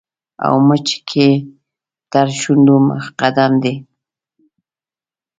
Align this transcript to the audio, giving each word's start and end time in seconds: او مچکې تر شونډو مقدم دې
او 0.45 0.55
مچکې 0.67 1.29
تر 2.11 2.27
شونډو 2.39 2.75
مقدم 2.89 3.51
دې 3.63 3.75